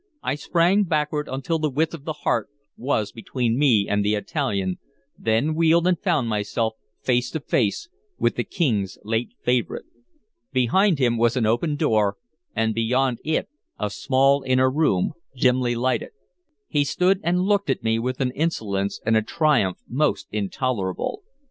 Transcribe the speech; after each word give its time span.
I 0.23 0.33
sprang 0.33 0.85
backward 0.85 1.27
until 1.31 1.59
the 1.59 1.69
width 1.69 1.93
of 1.93 2.05
the 2.05 2.13
hearth 2.25 2.47
was 2.75 3.11
between 3.11 3.59
me 3.59 3.85
and 3.87 4.03
the 4.03 4.15
Italian, 4.15 4.79
then 5.15 5.53
wheeled 5.53 5.85
and 5.85 5.99
found 6.01 6.27
myself 6.27 6.73
face 7.03 7.29
to 7.29 7.39
face 7.39 7.87
with 8.17 8.35
the 8.35 8.43
King's 8.43 8.97
late 9.03 9.29
favorite. 9.43 9.85
Behind 10.51 10.97
him 10.97 11.17
was 11.17 11.37
an 11.37 11.45
open 11.45 11.75
door, 11.75 12.17
and 12.55 12.73
beyond 12.73 13.19
it 13.23 13.47
a 13.77 13.91
small 13.91 14.41
inner 14.47 14.71
room, 14.71 15.13
dimly 15.35 15.75
lighted. 15.75 16.09
He 16.67 16.83
stood 16.83 17.19
and 17.23 17.41
looked 17.43 17.69
at 17.69 17.83
me 17.83 17.99
with 17.99 18.21
an 18.21 18.31
insolence 18.31 18.99
and 19.05 19.15
a 19.15 19.21
triumph 19.21 19.77
most 19.87 20.27
intolerable. 20.31 21.21